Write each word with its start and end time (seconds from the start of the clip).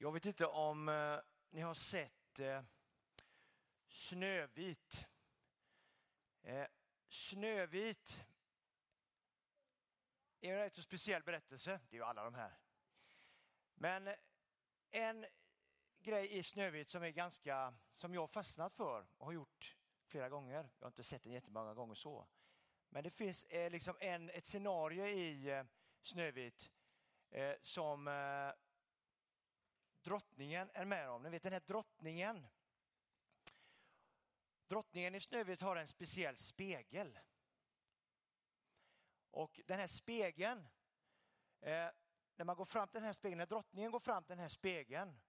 Jag 0.00 0.12
vet 0.12 0.26
inte 0.26 0.46
om 0.46 0.88
eh, 0.88 1.18
ni 1.50 1.60
har 1.60 1.74
sett 1.74 2.38
eh, 2.38 2.62
Snövit. 3.88 5.06
Eh, 6.42 6.66
Snövit 7.08 8.20
är 10.40 10.52
en 10.52 10.58
rätt 10.58 10.74
så 10.74 10.82
speciell 10.82 11.22
berättelse. 11.22 11.80
Det 11.88 11.96
är 11.96 11.98
ju 11.98 12.04
alla 12.04 12.24
de 12.24 12.34
här. 12.34 12.58
Men 13.74 14.06
eh, 14.06 14.14
en 14.90 15.26
grej 15.98 16.38
i 16.38 16.42
Snövit 16.42 16.88
som 16.88 17.02
är 17.02 17.10
ganska, 17.10 17.74
som 17.94 18.14
jag 18.14 18.30
fastnat 18.30 18.74
för 18.74 19.06
och 19.16 19.26
har 19.26 19.32
gjort 19.32 19.76
flera 20.06 20.28
gånger. 20.28 20.70
Jag 20.78 20.84
har 20.86 20.90
inte 20.90 21.04
sett 21.04 21.22
den 21.22 21.32
jättemånga 21.32 21.74
gånger 21.74 21.94
så. 21.94 22.28
Men 22.88 23.04
det 23.04 23.10
finns 23.10 23.44
eh, 23.44 23.70
liksom 23.70 23.96
en, 24.00 24.30
ett 24.30 24.46
scenario 24.46 25.06
i 25.06 25.50
eh, 25.50 25.64
Snövit 26.02 26.70
eh, 27.30 27.54
som 27.62 28.08
eh, 28.08 28.67
drottningen 30.02 30.70
är 30.74 30.84
med 30.84 31.10
om. 31.10 31.22
Ni 31.22 31.30
vet 31.30 31.42
den 31.42 31.52
här 31.52 31.62
drottningen. 31.66 32.46
Drottningen 34.66 35.14
i 35.14 35.20
Snövit 35.20 35.60
har 35.60 35.76
en 35.76 35.88
speciell 35.88 36.36
spegel. 36.36 37.18
Och 39.30 39.60
den 39.66 39.78
här 39.78 39.86
spegeln, 39.86 40.68
eh, 41.60 41.88
när 42.36 42.44
man 42.44 42.56
går 42.56 42.64
fram 42.64 42.88
till 42.88 43.00
den 43.00 43.06
här 43.06 43.12
spegeln, 43.12 43.38
när 43.38 43.46
drottningen 43.46 43.90
går 43.90 44.00
fram 44.00 44.24
till 44.24 44.36
den 44.36 44.42
här 44.42 44.48
spegeln 44.48 45.20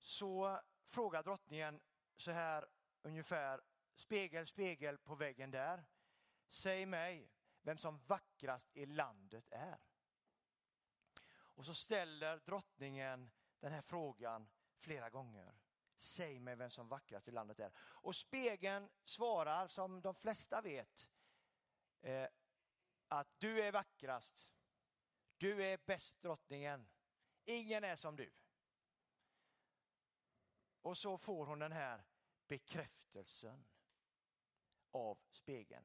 så 0.00 0.60
frågar 0.86 1.22
drottningen 1.22 1.80
så 2.16 2.30
här 2.30 2.66
ungefär, 3.02 3.60
spegel, 3.94 4.46
spegel 4.46 4.98
på 4.98 5.14
väggen 5.14 5.50
där. 5.50 5.84
Säg 6.48 6.86
mig 6.86 7.30
vem 7.62 7.78
som 7.78 7.98
vackrast 8.06 8.70
i 8.72 8.86
landet 8.86 9.48
är. 9.50 9.78
Och 11.28 11.64
så 11.64 11.74
ställer 11.74 12.38
drottningen 12.38 13.30
den 13.60 13.72
här 13.72 13.82
frågan 13.82 14.48
flera 14.76 15.10
gånger. 15.10 15.54
Säg 15.96 16.40
mig 16.40 16.56
vem 16.56 16.70
som 16.70 16.88
vackrast 16.88 17.28
i 17.28 17.30
landet 17.30 17.60
är. 17.60 17.72
Och 17.78 18.16
spegeln 18.16 18.88
svarar 19.04 19.68
som 19.68 20.00
de 20.00 20.14
flesta 20.14 20.60
vet 20.60 21.08
eh, 22.00 22.28
att 23.08 23.28
du 23.38 23.60
är 23.62 23.72
vackrast. 23.72 24.48
Du 25.38 25.64
är 25.64 25.78
bäst 25.86 26.22
drottningen. 26.22 26.88
Ingen 27.44 27.84
är 27.84 27.96
som 27.96 28.16
du. 28.16 28.32
Och 30.80 30.98
så 30.98 31.18
får 31.18 31.46
hon 31.46 31.58
den 31.58 31.72
här 31.72 32.04
bekräftelsen 32.46 33.64
av 34.90 35.18
spegeln. 35.30 35.84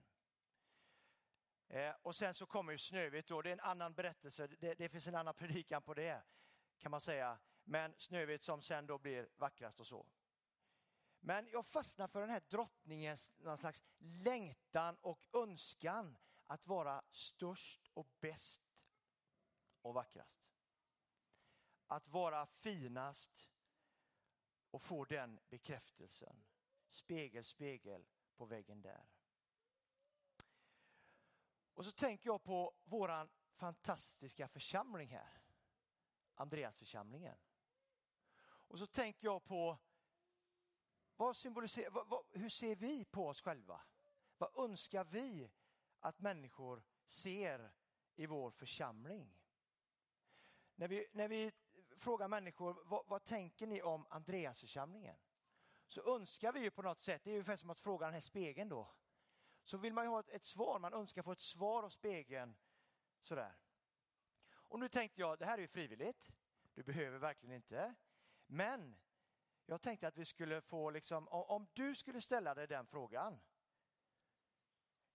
Eh, 1.68 1.96
och 2.02 2.16
sen 2.16 2.34
så 2.34 2.46
kommer 2.46 2.72
ju 2.72 2.78
Snövit 2.78 3.28
då, 3.28 3.42
det 3.42 3.50
är 3.50 3.54
en 3.54 3.60
annan 3.60 3.94
berättelse, 3.94 4.48
det, 4.48 4.74
det, 4.74 4.90
finns 4.90 5.08
en 5.08 5.16
annan 5.16 5.34
predikan 5.34 5.82
på 5.82 5.94
det 5.94 6.24
kan 6.78 6.92
man 6.92 7.02
säga. 7.02 7.40
Men 7.64 7.94
Snövit 7.98 8.44
som 8.44 8.62
sen 8.62 8.86
då 8.86 8.98
blir 8.98 9.30
vackrast 9.38 9.80
och 9.80 9.88
så. 9.88 10.06
Men 11.20 11.48
jag 11.48 11.66
fastnar 11.66 12.08
för 12.08 12.22
den 12.22 12.30
här 12.30 12.44
drottningens 12.50 13.32
någon 13.38 13.58
slags 13.58 13.84
längtan 13.98 14.98
och 15.02 15.28
önskan 15.34 16.18
att 16.46 16.68
vara 16.68 17.04
störst 17.12 17.90
och 17.94 18.08
bäst 18.20 18.64
och 19.82 19.94
vackrast. 19.94 20.40
Att 21.88 22.08
vara 22.08 22.46
finast 22.46 23.50
och 24.72 24.82
få 24.82 25.06
den 25.06 25.40
bekräftelsen. 25.50 26.44
Spegel, 26.90 27.46
spegel 27.46 28.08
på 28.36 28.46
väggen 28.46 28.82
där. 28.82 29.10
Och 31.74 31.86
så 31.86 31.92
tänker 31.92 32.30
jag 32.30 32.44
på 32.44 32.74
våran 32.84 33.30
fantastiska 33.52 34.48
församling 34.48 35.10
här. 35.10 35.42
Andreasförsamlingen. 36.36 37.38
Och 38.72 38.80
så 38.80 38.88
tänker 38.88 39.28
jag 39.28 39.44
på 39.44 39.78
vad 41.16 41.38
symboliserar, 41.38 41.90
vad, 41.90 42.08
vad, 42.08 42.24
hur 42.32 42.50
ser 42.50 42.76
vi 42.76 43.06
på 43.06 43.28
oss 43.28 43.42
själva? 43.42 43.82
Vad 44.38 44.60
önskar 44.60 45.04
vi 45.04 45.52
att 46.00 46.20
människor 46.20 46.84
ser 47.06 47.72
i 48.16 48.26
vår 48.26 48.52
församling? 48.52 49.38
När 50.76 50.88
vi, 50.88 51.08
när 51.12 51.28
vi 51.28 51.52
frågar 51.98 52.28
människor 52.28 52.84
vad, 52.86 53.06
vad 53.08 53.24
tänker 53.24 53.68
ni 53.68 53.82
om 53.82 54.06
Andreasförsamlingen? 54.10 55.18
Så 55.88 56.16
önskar 56.16 56.54
vi 56.54 56.60
ju 56.60 56.72
på 56.72 56.82
något 56.82 57.00
sätt, 57.00 57.24
det 57.24 57.30
är 57.30 57.34
ungefär 57.34 57.58
som 57.58 57.70
att 57.70 57.82
fråga 57.82 58.06
den 58.06 58.14
här 58.14 58.22
spegeln 58.22 58.70
då. 58.70 58.94
Så 59.64 59.78
vill 59.78 59.94
man 59.94 60.06
ju 60.06 60.10
ha 60.10 60.20
ett, 60.20 60.30
ett 60.30 60.46
svar, 60.46 60.80
man 60.80 60.94
önskar 60.94 61.24
få 61.24 61.32
ett 61.32 61.40
svar 61.40 61.84
av 61.84 61.90
spegeln. 61.90 62.56
Sådär. 63.22 63.56
Och 64.52 64.80
nu 64.80 64.90
tänkte 64.90 65.22
jag, 65.22 65.40
det 65.40 65.46
här 65.46 65.58
är 65.58 65.62
ju 65.62 65.68
frivilligt. 65.68 66.30
Du 66.74 66.84
behöver 66.84 67.18
verkligen 67.18 67.56
inte. 67.56 67.96
Men 68.54 68.96
jag 69.66 69.82
tänkte 69.82 70.08
att 70.08 70.18
vi 70.18 70.26
skulle 70.26 70.62
få, 70.62 70.90
liksom, 70.90 71.28
om 71.28 71.68
du 71.74 71.96
skulle 71.96 72.22
ställa 72.22 72.56
dig 72.56 72.68
den 72.68 72.88
frågan. 72.88 73.40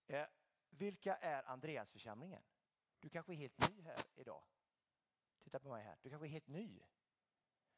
Eh, 0.07 0.27
vilka 0.69 1.15
är 1.15 1.43
Andreasförsamlingen? 1.43 2.43
Du 2.99 3.09
kanske 3.09 3.33
är 3.33 3.35
helt 3.35 3.69
ny 3.69 3.81
här 3.81 3.97
idag. 4.15 4.43
Titta 5.39 5.59
på 5.59 5.69
mig 5.69 5.83
här. 5.83 5.97
Du 6.01 6.09
kanske 6.09 6.27
är 6.27 6.29
helt 6.29 6.47
ny. 6.47 6.79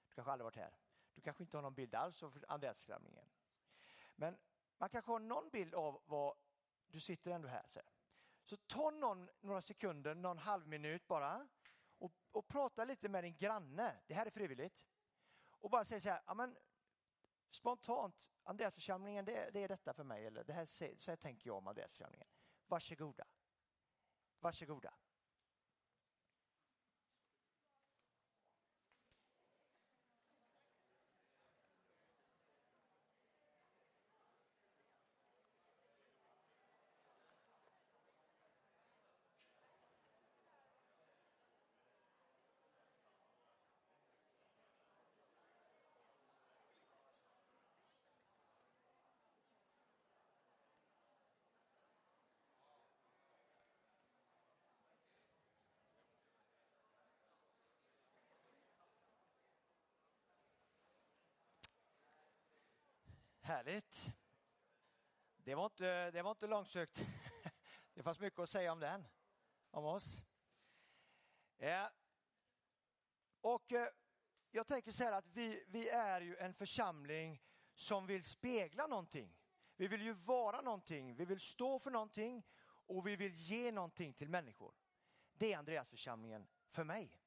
Du 0.08 0.16
kanske 0.16 0.31
aldrig 0.31 0.44
varit 0.44 0.56
här. 0.56 0.78
Du 1.14 1.22
kanske 1.22 1.44
inte 1.44 1.58
har 1.58 1.62
någon 1.62 1.74
bild 1.74 1.96
alls 1.96 2.24
av 2.24 2.44
Andreasförsamlingen. 2.48 3.30
Men 4.16 4.38
man 4.78 4.90
kanske 4.90 5.12
har 5.12 5.19
någon 5.19 5.50
bild 5.50 5.75
av 5.75 6.02
vad 6.06 6.38
du 6.88 7.00
sitter 7.00 7.31
ändå 7.31 7.48
här. 7.48 7.68
Så, 7.68 7.81
så 8.44 8.58
ta 8.58 8.90
någon, 8.90 9.30
några 9.42 9.62
sekunder, 9.62 10.16
någon 10.16 10.38
halv 10.38 10.68
minut 10.68 11.08
bara 11.08 11.48
och, 11.98 12.12
och 12.31 12.48
prata 12.48 12.86
lite 12.86 13.09
med 13.09 13.24
din 13.24 13.36
granne. 13.36 13.96
Det 14.08 14.14
här 14.14 14.25
är 14.25 14.31
frivilligt. 14.31 14.86
Och 15.59 15.70
bara 15.70 15.86
säger 15.86 16.00
så 16.00 16.09
här, 16.09 16.22
ja, 16.25 16.34
men, 16.34 16.58
spontant, 17.50 18.30
Andreasförsamlingen, 18.44 19.25
det, 19.25 19.50
det 19.53 19.64
är 19.64 19.68
detta 19.68 19.94
för 19.94 20.03
mig. 20.03 20.25
Eller 20.25 20.44
det 20.44 20.53
här, 20.53 20.66
så 20.97 21.12
här 21.12 21.16
tänker 21.16 21.50
jag 21.50 21.58
om 21.58 21.68
Andreasförsamlingen. 21.68 22.28
Varsågoda. 22.68 23.25
Varsågoda. 24.40 24.94
Härligt. 63.50 64.06
Det 65.38 65.56
var 65.56 65.66
inte, 65.66 66.12
det 66.12 66.22
var 66.22 66.32
inte 66.32 66.48
långsökt. 66.48 67.06
Det 67.94 68.04
fanns 68.04 68.20
mycket 68.20 68.40
att 68.40 68.50
säga 68.50 68.72
om 68.72 68.80
den, 68.80 69.08
om 69.72 69.86
oss. 69.86 70.22
Och 73.42 73.72
eh, 73.72 73.88
jag 74.52 74.68
tänker 74.68 74.92
så 74.92 75.04
här 75.04 75.12
att 75.12 75.28
vi, 75.28 75.64
vi 75.68 75.90
är 75.90 76.22
ju 76.22 76.38
en 76.38 76.54
församling 76.54 77.42
som 77.76 78.08
vill 78.08 78.24
spegla 78.24 78.88
någonting. 78.88 79.38
Vi 79.76 79.88
vill 79.88 80.02
ju 80.02 80.14
vara 80.14 80.62
någonting, 80.62 81.16
vi 81.16 81.26
vill 81.26 81.40
stå 81.40 81.80
för 81.80 81.92
någonting 81.92 82.45
och 82.66 83.07
vi 83.07 83.16
vill 83.16 83.34
ge 83.34 83.72
någonting 83.72 84.13
till 84.13 84.30
människor. 84.30 84.74
Det 85.34 85.54
är 85.54 85.57
Andreasförsamlingen 85.57 86.48
för 86.68 86.84
mig. 86.84 87.22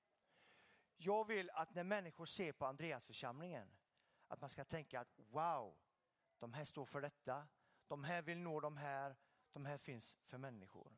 Jag 0.96 1.26
vill 1.26 1.50
att 1.50 1.74
när 1.74 1.84
människor 1.84 2.26
ser 2.26 2.52
på 2.52 2.66
Andreasförsamlingen 2.66 3.72
att 4.28 4.40
man 4.40 4.50
ska 4.50 4.64
tänka 4.64 5.00
att 5.00 5.18
wow, 5.18 5.81
de 6.42 6.52
här 6.52 6.64
står 6.64 6.84
för 6.86 7.00
detta. 7.00 7.48
De 7.88 8.04
här 8.04 8.22
vill 8.22 8.38
nå 8.38 8.60
de 8.60 8.76
här. 8.76 9.16
De 9.52 9.66
här 9.66 9.78
finns 9.78 10.16
för 10.24 10.38
människor. 10.38 10.92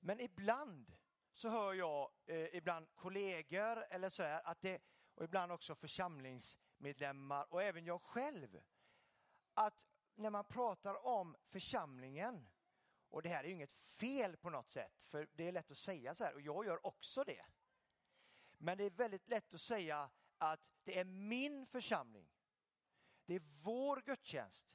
Men 0.00 0.20
ibland 0.20 0.92
så 1.32 1.48
hör 1.48 1.74
jag, 1.74 2.10
eh, 2.26 2.56
ibland 2.56 2.94
kollegor 2.94 3.84
eller 3.90 4.08
så 4.08 4.22
att 4.22 4.60
det, 4.60 4.82
och 5.14 5.24
ibland 5.24 5.52
också 5.52 5.74
församlingsmedlemmar 5.74 7.52
och 7.52 7.62
även 7.62 7.84
jag 7.84 8.02
själv, 8.02 8.60
att 9.54 9.86
när 10.14 10.30
man 10.30 10.44
pratar 10.44 11.06
om 11.06 11.36
församlingen, 11.44 12.48
och 13.08 13.22
det 13.22 13.28
här 13.28 13.44
är 13.44 13.48
ju 13.48 13.54
inget 13.54 13.72
fel 13.72 14.36
på 14.36 14.50
något 14.50 14.68
sätt, 14.68 15.04
för 15.04 15.28
det 15.32 15.48
är 15.48 15.52
lätt 15.52 15.70
att 15.70 15.78
säga 15.78 16.14
så 16.14 16.24
här, 16.24 16.34
och 16.34 16.40
jag 16.40 16.66
gör 16.66 16.86
också 16.86 17.24
det. 17.24 17.46
Men 18.58 18.78
det 18.78 18.84
är 18.84 18.90
väldigt 18.90 19.28
lätt 19.28 19.54
att 19.54 19.60
säga 19.60 20.10
att 20.38 20.70
det 20.84 20.98
är 20.98 21.04
min 21.04 21.66
församling. 21.66 22.28
Det 23.28 23.34
är 23.34 23.42
vår 23.64 24.00
gudstjänst. 24.00 24.66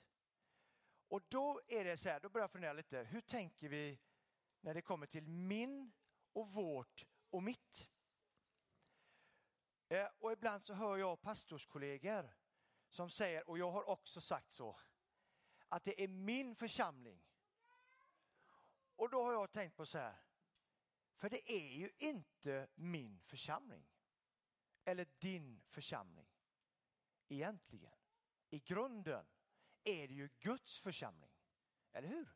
Och 1.08 1.22
då 1.30 1.62
är 1.68 1.84
det 1.84 1.98
så 1.98 2.10
här, 2.10 2.20
då 2.20 2.30
börjar 2.30 2.44
jag 2.44 2.52
fundera 2.52 2.74
lite, 2.74 3.04
hur 3.04 3.22
tänker 3.22 3.70
vi 3.70 4.00
när 4.62 4.74
det 4.74 4.82
kommer 4.82 5.08
till 5.08 5.28
min 5.28 5.92
och 6.34 6.50
vårt 6.50 7.06
och 7.30 7.44
mitt? 7.44 7.90
Eh, 9.88 10.08
och 10.20 10.32
ibland 10.32 10.66
så 10.66 10.74
hör 10.74 10.98
jag 10.98 11.22
pastorskollegor 11.22 12.36
som 12.90 13.10
säger, 13.10 13.50
och 13.50 13.58
jag 13.58 13.72
har 13.72 13.90
också 13.90 14.22
sagt 14.22 14.52
så, 14.52 14.80
att 15.68 15.84
det 15.84 16.04
är 16.04 16.08
min 16.08 16.56
församling. 16.56 17.24
Och 18.96 19.10
då 19.10 19.24
har 19.24 19.34
jag 19.34 19.52
tänkt 19.52 19.76
på 19.76 19.86
så 19.86 19.98
här, 19.98 20.16
för 21.14 21.30
det 21.30 21.52
är 21.52 21.70
ju 21.70 21.92
inte 21.98 22.68
min 22.76 23.20
församling. 23.20 23.90
Eller 24.84 25.08
din 25.20 25.62
församling. 25.68 26.30
Egentligen. 27.28 28.03
I 28.54 28.60
grunden 28.60 29.26
är 29.84 30.08
det 30.08 30.14
ju 30.14 30.30
Guds 30.40 30.80
församling. 30.80 31.32
Eller 31.94 32.08
hur? 32.08 32.36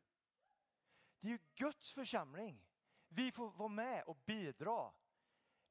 Det 1.20 1.28
är 1.28 1.32
ju 1.32 1.40
Guds 1.56 1.94
församling. 1.94 2.66
Vi 3.08 3.32
får 3.32 3.52
vara 3.52 3.70
med 3.70 4.04
och 4.04 4.18
bidra. 4.26 4.94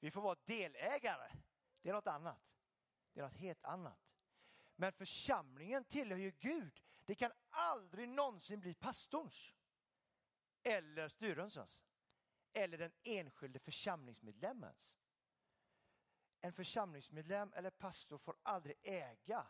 Vi 0.00 0.10
får 0.10 0.20
vara 0.20 0.38
delägare. 0.44 1.32
Det 1.82 1.88
är 1.88 1.92
något 1.92 2.06
annat. 2.06 2.58
Det 3.12 3.20
är 3.20 3.24
något 3.24 3.36
helt 3.36 3.64
annat. 3.64 3.98
Men 4.76 4.92
församlingen 4.92 5.84
tillhör 5.84 6.18
ju 6.18 6.30
Gud. 6.30 6.82
Det 7.04 7.14
kan 7.14 7.32
aldrig 7.50 8.08
någonsin 8.08 8.60
bli 8.60 8.74
pastorns. 8.74 9.54
Eller 10.62 11.08
styrelsens. 11.08 11.82
Eller 12.52 12.78
den 12.78 12.92
enskilde 13.02 13.58
församlingsmedlemmens. 13.58 14.92
En 16.40 16.52
församlingsmedlem 16.52 17.52
eller 17.52 17.70
pastor 17.70 18.18
får 18.18 18.36
aldrig 18.42 18.76
äga 18.82 19.46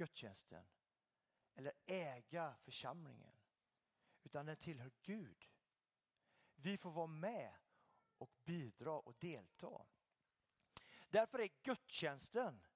gudstjänsten 0.00 0.64
eller 1.54 1.72
äga 1.86 2.56
församlingen. 2.62 3.32
Utan 4.22 4.46
den 4.46 4.56
tillhör 4.56 4.90
Gud. 5.02 5.48
Vi 6.54 6.78
får 6.78 6.90
vara 6.90 7.06
med 7.06 7.54
och 8.18 8.30
bidra 8.44 8.92
och 8.92 9.14
delta. 9.18 9.86
Därför 11.08 11.38
är 11.38 11.48
gudstjänsten 11.62 12.66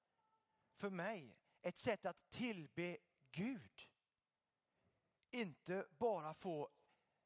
för 0.74 0.90
mig 0.90 1.38
ett 1.62 1.78
sätt 1.78 2.06
att 2.06 2.30
tillbe 2.30 2.98
Gud. 3.30 3.88
Inte 5.30 5.86
bara 5.90 6.34
få 6.34 6.70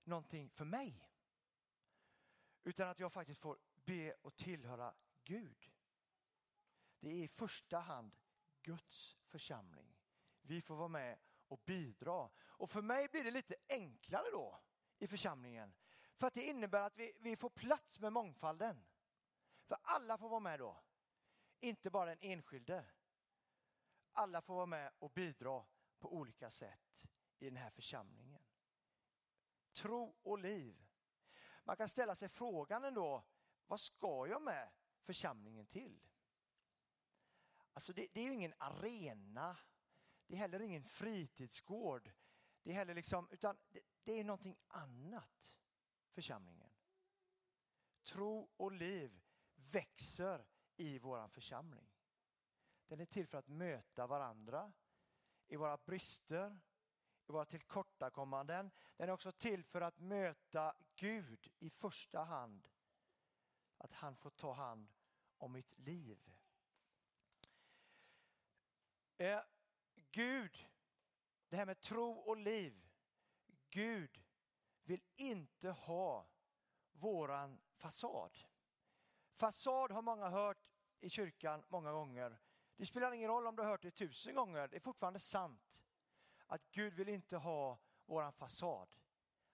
någonting 0.05 0.51
för 0.51 0.65
mig. 0.65 1.09
Utan 2.63 2.89
att 2.89 3.01
jag 3.01 3.13
faktiskt 3.13 3.41
får 3.41 3.59
be 3.75 4.13
och 4.13 4.37
tillhöra 4.37 4.95
Gud. 5.25 5.73
Det 7.01 7.09
är 7.09 7.25
i 7.25 7.29
första 7.29 7.79
hand 7.79 8.17
Guds 8.69 9.17
församling. 9.27 9.97
Vi 10.43 10.61
får 10.61 10.77
vara 10.77 10.89
med 10.89 11.19
och 11.49 11.61
bidra. 11.65 12.31
Och 12.39 12.71
för 12.71 12.83
mig 12.83 13.09
blir 13.09 13.25
det 13.25 13.31
lite 13.31 13.55
enklare 13.69 14.31
då 14.33 14.61
i 14.99 15.07
församlingen. 15.07 15.75
För 16.15 16.27
att 16.27 16.35
det 16.35 16.43
innebär 16.43 16.81
att 16.81 16.97
vi, 16.97 17.13
vi 17.21 17.37
får 17.37 17.51
plats 17.51 18.01
med 18.01 18.13
mångfalden. 18.13 18.87
För 19.67 19.79
alla 19.83 20.19
får 20.19 20.29
vara 20.29 20.41
med 20.41 20.59
då. 20.59 20.83
Inte 21.61 21.91
bara 21.91 22.15
den 22.15 22.19
enskilde. 22.21 22.85
Alla 24.13 24.43
får 24.43 24.55
vara 24.55 24.67
med 24.67 24.93
och 24.99 25.11
bidra 25.11 25.65
på 25.99 26.15
olika 26.15 26.51
sätt 26.51 27.07
i 27.39 27.45
den 27.45 27.57
här 27.57 27.71
församlingen. 27.71 28.43
Tro 29.73 30.17
och 30.23 30.39
liv. 30.39 30.87
Man 31.65 31.77
kan 31.77 31.89
ställa 31.89 32.15
sig 32.15 32.29
frågan 32.29 32.85
ändå, 32.85 33.25
vad 33.67 33.81
ska 33.81 34.27
jag 34.27 34.43
med 34.43 34.71
församlingen 35.03 35.67
till? 35.67 36.08
Alltså 37.79 37.93
det, 37.93 38.07
det 38.13 38.21
är 38.21 38.25
ju 38.25 38.35
ingen 38.35 38.55
arena, 38.59 39.57
det 40.27 40.35
är 40.35 40.39
heller 40.39 40.61
ingen 40.61 40.85
fritidsgård, 40.85 42.11
det 42.63 42.71
är 42.71 42.75
heller 42.75 42.95
liksom, 42.95 43.29
utan 43.31 43.57
det, 43.69 43.81
det 44.05 44.13
är 44.13 44.25
någonting 44.25 44.57
annat, 44.69 45.57
församlingen. 46.11 46.71
Tro 48.05 48.51
och 48.57 48.73
liv 48.73 49.21
växer 49.55 50.47
i 50.77 50.99
vår 50.99 51.29
församling. 51.29 51.89
Den 52.87 53.01
är 53.01 53.07
till 53.07 53.27
för 53.27 53.39
att 53.39 53.49
möta 53.49 54.07
varandra 54.07 54.73
i 55.49 55.57
våra 55.57 55.77
brister, 55.77 56.61
i 57.29 57.33
våra 57.33 57.45
tillkortakommanden. 57.45 58.71
Den 58.97 59.09
är 59.09 59.13
också 59.13 59.33
till 59.33 59.65
för 59.65 59.81
att 59.81 59.99
möta 59.99 60.77
Gud 60.95 61.53
i 61.59 61.71
första 61.71 62.25
hand. 62.25 62.69
Att 63.77 63.93
han 63.93 64.17
får 64.17 64.31
ta 64.31 64.53
hand 64.53 64.93
om 65.37 65.53
mitt 65.53 65.79
liv. 65.79 66.33
Eh, 69.21 69.41
Gud, 70.11 70.69
det 71.49 71.57
här 71.57 71.67
med 71.67 71.81
tro 71.81 72.11
och 72.11 72.37
liv. 72.37 72.89
Gud 73.71 74.23
vill 74.83 75.03
inte 75.17 75.71
ha 75.71 76.29
våran 76.93 77.61
fasad. 77.77 78.39
Fasad 79.33 79.91
har 79.91 80.03
många 80.03 80.29
hört 80.29 80.59
i 81.01 81.11
kyrkan 81.11 81.65
många 81.69 81.93
gånger. 81.93 82.39
Det 82.77 82.87
spelar 82.87 83.13
ingen 83.13 83.29
roll 83.29 83.47
om 83.47 83.57
du 83.57 83.63
har 83.63 83.71
hört 83.71 83.83
det 83.83 83.91
tusen 83.91 84.35
gånger, 84.35 84.69
det 84.69 84.77
är 84.77 84.81
fortfarande 84.81 85.21
sant. 85.21 85.83
Att 86.47 86.71
Gud 86.71 86.95
vill 86.95 87.09
inte 87.09 87.37
ha 87.37 87.79
våran 88.07 88.33
fasad. 88.33 88.89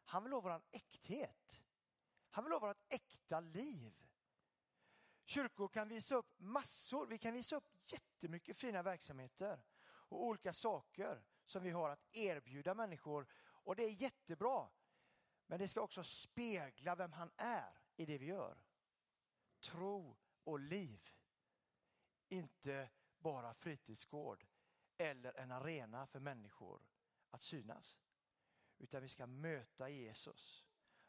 Han 0.04 0.22
vill 0.22 0.32
ha 0.32 0.40
våran 0.40 0.62
äkthet. 0.70 1.62
Han 2.30 2.44
vill 2.44 2.52
ha 2.52 2.58
vårt 2.58 2.92
äkta 2.92 3.40
liv. 3.40 3.94
Kyrkor 5.24 5.68
kan 5.68 5.88
visa 5.88 6.14
upp 6.14 6.34
massor, 6.38 7.06
vi 7.06 7.18
kan 7.18 7.34
visa 7.34 7.56
upp 7.56 7.68
jättemycket 7.92 8.56
fina 8.56 8.82
verksamheter 8.82 9.64
och 9.86 10.24
olika 10.24 10.52
saker 10.52 11.24
som 11.44 11.62
vi 11.62 11.70
har 11.70 11.90
att 11.90 12.04
erbjuda 12.12 12.74
människor. 12.74 13.26
Och 13.44 13.76
det 13.76 13.84
är 13.84 14.02
jättebra. 14.02 14.70
Men 15.46 15.58
det 15.58 15.68
ska 15.68 15.80
också 15.80 16.04
spegla 16.04 16.94
vem 16.94 17.12
han 17.12 17.30
är 17.36 17.78
i 17.96 18.06
det 18.06 18.18
vi 18.18 18.26
gör. 18.26 18.64
Tro 19.60 20.16
och 20.44 20.58
liv. 20.58 21.10
Inte 22.28 22.90
bara 23.18 23.54
fritidsgård 23.54 24.46
eller 24.96 25.32
en 25.32 25.52
arena 25.52 26.06
för 26.06 26.20
människor 26.20 26.82
att 27.30 27.42
synas. 27.42 28.00
Utan 28.78 29.02
vi 29.02 29.08
ska 29.08 29.26
möta 29.26 29.88
Jesus. 29.88 30.64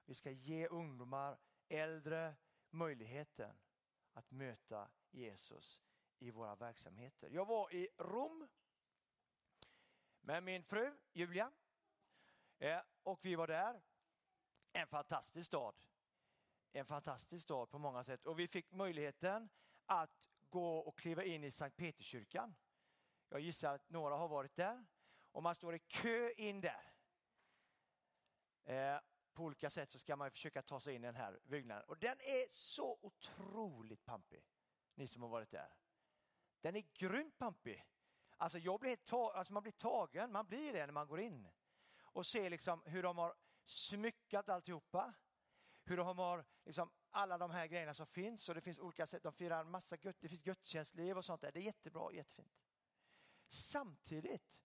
Vi 0.06 0.16
ska 0.16 0.32
ge 0.32 0.68
ungdomar, 0.68 1.40
äldre 1.68 2.36
möjligheten 2.70 3.58
att 4.16 4.32
möta 4.32 4.90
Jesus 5.12 5.84
i 6.20 6.32
våra 6.32 6.56
verksamheter. 6.56 7.30
Jag 7.30 7.46
var 7.46 7.74
i 7.74 7.88
Rom 7.98 8.48
med 10.22 10.44
min 10.44 10.64
fru 10.64 10.98
Julia 11.14 11.52
eh, 12.60 12.82
och 13.04 13.20
vi 13.26 13.36
var 13.36 13.48
där. 13.48 13.82
En 14.74 14.88
fantastisk 14.88 15.48
stad. 15.48 15.76
En 16.72 16.86
fantastisk 16.86 17.44
stad 17.44 17.70
på 17.70 17.80
många 17.80 18.04
sätt 18.04 18.26
och 18.26 18.40
vi 18.40 18.48
fick 18.48 18.72
möjligheten 18.72 19.50
att 19.86 20.30
gå 20.50 20.78
och 20.78 20.98
kliva 21.00 21.24
in 21.24 21.44
i 21.44 21.52
Sankt 21.52 21.78
Peterskyrkan. 21.78 22.56
Jag 23.30 23.40
gissar 23.40 23.76
att 23.76 23.90
några 23.90 24.16
har 24.16 24.28
varit 24.28 24.56
där 24.56 24.86
och 25.32 25.44
man 25.44 25.56
står 25.56 25.76
i 25.76 25.80
kö 25.80 26.30
in 26.38 26.62
där. 26.62 26.94
Eh, 28.66 29.00
på 29.36 29.44
olika 29.44 29.70
sätt 29.70 29.92
så 29.92 30.00
ska 30.00 30.16
man 30.16 30.32
försöka 30.32 30.62
ta 30.62 30.80
sig 30.80 30.96
in 30.96 31.04
i 31.04 31.08
den 31.08 31.16
här 31.16 31.40
byggnaden. 31.44 31.84
Och 31.88 31.98
den 31.98 32.18
är 32.20 32.54
så 32.54 33.00
otroligt 33.02 34.06
pampig, 34.06 34.46
ni 34.96 35.08
som 35.08 35.22
har 35.22 35.30
varit 35.30 35.52
där. 35.52 35.76
Den 36.62 36.76
är 36.76 36.84
grymt 36.94 37.38
pampig. 37.38 37.86
Alltså, 38.38 38.58
jag 38.58 38.80
blir 38.80 38.96
ta- 38.96 39.34
alltså 39.34 39.54
man 39.54 39.64
blir 39.64 39.74
tagen, 39.74 40.32
man 40.32 40.48
blir 40.48 40.74
det 40.74 40.86
när 40.86 40.94
man 40.94 41.08
går 41.08 41.20
in. 41.20 41.48
Och 41.98 42.26
ser 42.26 42.50
liksom 42.50 42.82
hur 42.86 43.04
de 43.04 43.18
har 43.18 43.36
smyckat 43.66 44.50
alltihopa. 44.50 45.14
Hur 45.84 45.98
de 45.98 46.18
har 46.18 46.46
liksom 46.64 46.92
alla 47.10 47.38
de 47.38 47.52
här 47.52 47.68
grejerna 47.68 47.94
som 47.94 48.06
finns 48.06 48.50
och 48.50 48.56
det 48.56 48.62
finns 48.62 48.80
olika 48.80 49.08
sätt. 49.08 49.24
De 49.24 49.34
firar 49.34 49.64
massa 49.64 49.98
gött, 50.02 50.18
det 50.20 50.30
finns 50.30 50.42
gudstjänstliv 50.42 51.18
och 51.18 51.26
sånt 51.26 51.42
där. 51.42 51.52
Det 51.52 51.60
är 51.60 51.64
jättebra, 51.64 52.14
jättefint. 52.14 52.54
Samtidigt 53.48 54.62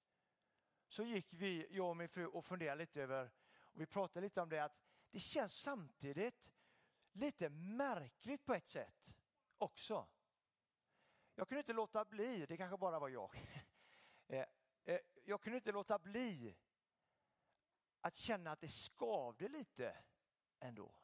så 0.88 1.02
gick 1.02 1.32
vi, 1.32 1.66
jag 1.70 1.88
och 1.90 1.96
min 1.96 2.08
fru, 2.08 2.26
och 2.26 2.44
funderade 2.44 2.78
lite 2.78 3.02
över 3.02 3.30
och 3.72 3.80
vi 3.80 3.86
pratade 3.86 4.26
lite 4.26 4.40
om 4.40 4.48
det 4.48 4.64
att 4.64 4.78
det 5.10 5.20
känns 5.20 5.54
samtidigt 5.54 6.50
lite 7.12 7.48
märkligt 7.48 8.44
på 8.44 8.54
ett 8.54 8.68
sätt 8.68 9.14
också. 9.58 10.08
Jag 11.34 11.48
kunde 11.48 11.60
inte 11.60 11.72
låta 11.72 12.04
bli, 12.04 12.46
det 12.46 12.56
kanske 12.56 12.76
bara 12.76 12.98
var 12.98 13.08
jag. 13.08 13.30
Eh, 14.28 14.46
eh, 14.84 15.00
jag 15.24 15.40
kunde 15.40 15.56
inte 15.56 15.72
låta 15.72 15.98
bli 15.98 16.56
att 18.00 18.14
känna 18.14 18.50
att 18.50 18.60
det 18.60 18.68
skavde 18.68 19.48
lite 19.48 19.96
ändå. 20.60 20.94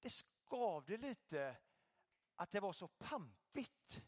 Det 0.00 0.10
skavde 0.10 0.96
lite 0.96 1.56
att 2.36 2.50
det 2.50 2.60
var 2.60 2.72
så 2.72 2.88
pampigt 2.88 4.02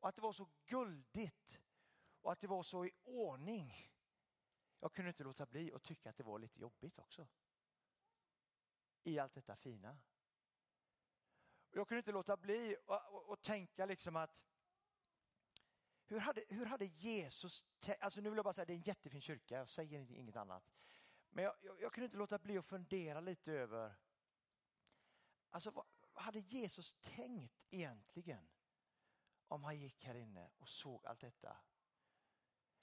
och 0.00 0.08
att 0.08 0.14
det 0.14 0.22
var 0.22 0.32
så 0.32 0.48
guldigt 0.66 1.60
och 2.20 2.32
att 2.32 2.40
det 2.40 2.46
var 2.46 2.62
så 2.62 2.84
i 2.84 2.92
ordning. 3.04 3.89
Jag 4.80 4.92
kunde 4.92 5.08
inte 5.08 5.24
låta 5.24 5.46
bli 5.46 5.72
att 5.72 5.82
tycka 5.82 6.10
att 6.10 6.16
det 6.16 6.24
var 6.24 6.38
lite 6.38 6.60
jobbigt 6.60 6.98
också. 6.98 7.28
I 9.02 9.18
allt 9.18 9.34
detta 9.34 9.56
fina. 9.56 9.98
Jag 11.70 11.88
kunde 11.88 11.98
inte 11.98 12.12
låta 12.12 12.36
bli 12.36 12.76
att 13.28 13.42
tänka 13.42 13.86
liksom 13.86 14.16
att 14.16 14.44
hur 16.10 16.18
hade, 16.18 16.44
hur 16.48 16.66
hade 16.66 16.84
Jesus, 16.84 17.64
alltså 18.00 18.20
nu 18.20 18.30
vill 18.30 18.36
jag 18.36 18.44
bara 18.44 18.54
säga 18.54 18.64
det 18.64 18.72
är 18.72 18.76
en 18.76 18.82
jättefin 18.82 19.20
kyrka, 19.20 19.56
jag 19.56 19.68
säger 19.68 20.12
inget 20.12 20.36
annat. 20.36 20.70
Men 21.30 21.44
jag, 21.44 21.54
jag, 21.60 21.80
jag 21.80 21.92
kunde 21.92 22.04
inte 22.04 22.16
låta 22.16 22.38
bli 22.38 22.58
att 22.58 22.64
fundera 22.64 23.20
lite 23.20 23.52
över, 23.52 23.94
alltså 25.50 25.70
vad, 25.70 25.86
vad 26.12 26.22
hade 26.22 26.38
Jesus 26.38 26.94
tänkt 27.00 27.66
egentligen? 27.70 28.48
Om 29.48 29.64
han 29.64 29.78
gick 29.78 30.04
här 30.04 30.14
inne 30.14 30.50
och 30.58 30.68
såg 30.68 31.06
allt 31.06 31.20
detta. 31.20 31.56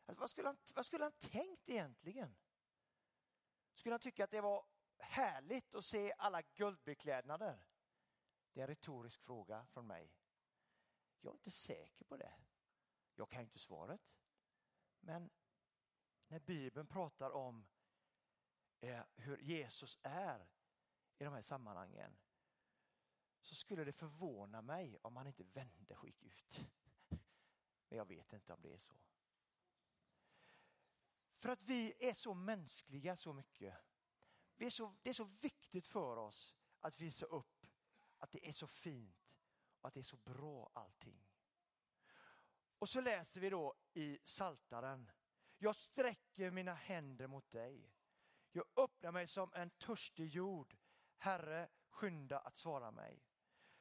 Alltså, 0.08 0.20
vad, 0.20 0.30
skulle 0.30 0.48
han, 0.48 0.58
vad 0.76 0.86
skulle 0.86 1.04
han 1.04 1.12
tänkt 1.12 1.70
egentligen? 1.70 2.36
Skulle 3.74 3.94
han 3.94 4.00
tycka 4.00 4.24
att 4.24 4.32
det 4.32 4.42
var 4.42 4.66
härligt 4.98 5.76
att 5.76 5.86
se 5.86 6.14
alla 6.18 6.42
guldbeklädnader? 6.42 7.66
Det 8.54 8.60
är 8.60 8.64
en 8.64 8.68
retorisk 8.68 9.22
fråga 9.22 9.66
från 9.66 9.88
mig. 9.88 10.14
Jag 11.22 11.32
är 11.32 11.36
inte 11.36 11.52
säker 11.52 12.06
på 12.06 12.18
det. 12.18 12.34
Jag 13.16 13.30
kan 13.30 13.42
inte 13.42 13.60
svaret. 13.60 14.18
Men 15.00 15.30
när 16.28 16.40
Bibeln 16.40 16.88
pratar 16.88 17.32
om 17.32 17.68
eh, 18.80 19.04
hur 19.16 19.38
Jesus 19.38 20.00
är 20.04 20.50
i 21.18 21.24
de 21.24 21.34
här 21.34 21.42
sammanhangen 21.42 22.18
så 23.42 23.56
skulle 23.56 23.84
det 23.84 23.94
förvåna 23.94 24.62
mig 24.62 24.98
om 25.02 25.16
han 25.16 25.28
inte 25.28 25.44
vände 25.44 25.96
och 25.96 26.08
gick 26.08 26.24
ut. 26.24 26.66
Men 27.90 27.98
jag 27.98 28.06
vet 28.06 28.34
inte 28.34 28.54
om 28.54 28.62
det 28.62 28.74
är 28.74 28.78
så. 28.78 28.96
För 31.48 31.52
att 31.52 31.64
vi 31.64 31.94
är 32.00 32.14
så 32.14 32.34
mänskliga 32.34 33.16
så 33.16 33.34
mycket. 33.34 33.76
Vi 34.56 34.66
är 34.66 34.70
så, 34.70 34.96
det 35.02 35.10
är 35.10 35.14
så 35.14 35.24
viktigt 35.24 35.88
för 35.88 36.18
oss 36.18 36.56
att 36.80 37.00
visa 37.00 37.26
upp 37.26 37.66
att 38.18 38.32
det 38.32 38.48
är 38.48 38.52
så 38.52 38.68
fint 38.68 39.36
och 39.80 39.88
att 39.88 39.94
det 39.94 40.00
är 40.00 40.04
så 40.04 40.18
bra 40.18 40.72
allting. 40.74 41.28
Och 42.80 42.90
så 42.90 43.02
läser 43.02 43.42
vi 43.42 43.50
då 43.50 43.76
i 43.94 44.20
Saltaren. 44.24 45.12
Jag 45.58 45.76
sträcker 45.76 46.52
mina 46.52 46.74
händer 46.74 47.28
mot 47.28 47.52
dig. 47.52 47.94
Jag 48.52 48.66
öppnar 48.76 49.12
mig 49.12 49.28
som 49.28 49.54
en 49.54 49.70
törstig 49.70 50.28
jord. 50.28 50.78
Herre, 51.18 51.70
skynda 51.90 52.40
att 52.40 52.58
svara 52.58 52.92
mig. 52.92 53.24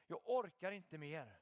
Jag 0.05 0.21
orkar 0.25 0.71
inte 0.71 0.97
mer. 0.97 1.39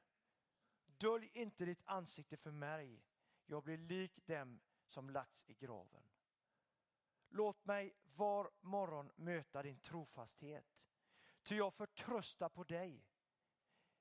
Dölj 0.86 1.30
inte 1.34 1.64
ditt 1.64 1.82
ansikte 1.84 2.36
för 2.36 2.50
mig. 2.50 3.04
Jag 3.44 3.62
blir 3.62 3.78
lik 3.78 4.26
dem 4.26 4.60
som 4.86 5.10
lagts 5.10 5.44
i 5.48 5.54
graven. 5.54 6.15
Låt 7.36 7.64
mig 7.64 7.94
var 8.14 8.50
morgon 8.60 9.12
möta 9.16 9.62
din 9.62 9.78
trofasthet. 9.78 10.86
Ty 11.42 11.56
jag 11.56 11.74
förtröstar 11.74 12.48
på 12.48 12.64
dig. 12.64 13.06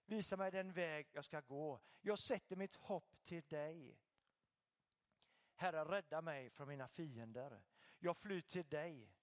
Visa 0.06 0.38
mig 0.38 0.52
den 0.52 0.74
väg 0.74 1.08
jag 1.12 1.26
ska 1.26 1.42
gå. 1.42 1.82
Jag 2.02 2.20
sätter 2.20 2.56
mitt 2.56 2.76
hopp 2.76 3.24
till 3.24 3.44
dig. 3.44 4.00
Herre, 5.56 5.86
rädda 5.86 6.22
mig 6.22 6.50
från 6.50 6.68
mina 6.68 6.88
fiender. 6.88 7.64
Jag 8.00 8.18
flyr 8.18 8.42
till 8.42 8.70
dig. 8.70 9.16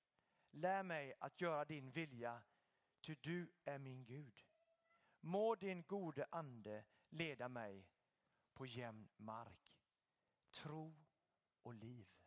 Lär 0.51 0.83
mig 0.83 1.15
att 1.19 1.41
göra 1.41 1.65
din 1.65 1.91
vilja, 1.91 2.43
ty 3.01 3.17
du 3.21 3.53
är 3.65 3.79
min 3.79 4.05
Gud. 4.05 4.45
Må 5.21 5.55
din 5.55 5.83
gode 5.83 6.27
ande 6.31 6.85
leda 7.09 7.49
mig 7.49 7.89
på 8.55 8.67
jämn 8.67 9.09
mark. 9.17 9.77
Tro 10.51 10.95
och 11.63 11.75
liv. 11.75 12.22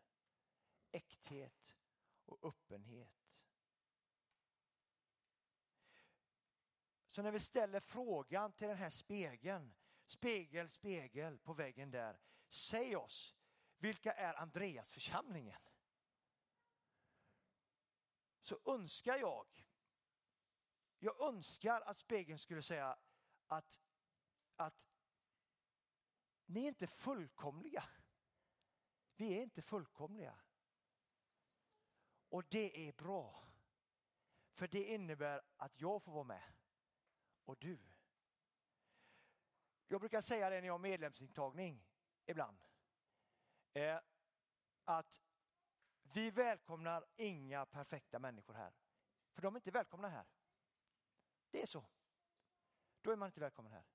Äkthet 0.96 1.75
och 2.25 2.48
öppenhet. 2.48 3.46
Så 7.10 7.22
när 7.22 7.32
vi 7.32 7.40
ställer 7.40 7.80
frågan 7.80 8.54
till 8.54 8.68
den 8.68 8.78
här 8.78 8.90
spegeln, 8.90 9.75
spegel, 10.06 10.70
spegel 10.70 11.38
på 11.38 11.54
väggen 11.54 11.92
där. 11.92 12.20
Säg 12.50 12.96
oss, 12.96 13.36
vilka 13.78 14.12
är 14.12 14.34
Andreas 14.34 14.92
församlingen? 14.92 15.62
Så 18.42 18.60
önskar 18.66 19.18
jag, 19.18 19.66
jag 21.00 21.22
önskar 21.22 21.82
att 21.82 22.00
spegeln 22.00 22.40
skulle 22.40 22.62
säga 22.62 22.98
att, 23.48 23.82
att 24.56 24.90
ni 26.46 26.64
är 26.64 26.68
inte 26.68 26.88
fullkomliga. 26.88 27.84
Vi 29.16 29.38
är 29.38 29.42
inte 29.42 29.62
fullkomliga. 29.62 30.40
Och 32.36 32.44
det 32.50 32.88
är 32.88 32.94
bra. 32.94 33.48
För 34.54 34.68
det 34.68 34.84
innebär 34.84 35.42
att 35.58 35.82
jag 35.82 36.04
får 36.04 36.12
vara 36.12 36.24
med 36.24 36.54
och 37.46 37.58
du. 37.58 37.80
Jag 39.88 40.00
brukar 40.00 40.22
säga 40.22 40.50
det 40.50 40.60
när 40.62 40.68
jag 40.68 40.74
har 40.74 40.80
medlemsintagning 40.80 41.86
ibland. 42.25 42.58
Eh, 43.74 44.00
att 44.84 45.22
vi 46.01 46.32
välkomnar 46.32 47.06
inga 47.15 47.65
perfekta 47.65 48.20
människor 48.20 48.54
här. 48.54 48.74
För 49.34 49.42
de 49.42 49.56
är 49.56 49.58
inte 49.58 49.72
välkomna 49.72 50.10
här. 50.10 50.25
Det 51.51 51.62
är 51.62 51.68
så. 51.68 51.86
Då 53.01 53.12
är 53.12 53.15
man 53.15 53.27
inte 53.27 53.39
välkommen 53.39 53.72
här. 53.72 53.86